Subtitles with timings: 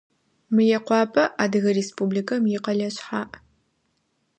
[0.53, 3.33] Мыекъуапэ Адыгэ Республикэм икъэлэ шъхьаӏ.